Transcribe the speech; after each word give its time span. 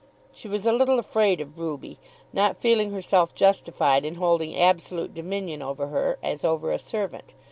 She 0.33 0.47
was 0.47 0.65
a 0.65 0.73
little 0.73 0.97
afraid 0.97 1.41
of 1.41 1.59
Ruby, 1.59 1.99
not 2.33 2.57
feeling 2.59 2.89
herself 2.89 3.35
justified 3.35 4.03
in 4.03 4.15
holding 4.15 4.57
absolute 4.57 5.13
dominion 5.13 5.61
over 5.61 5.89
her 5.89 6.17
as 6.23 6.43
over 6.43 6.71
a 6.71 6.79
servant. 6.79 7.35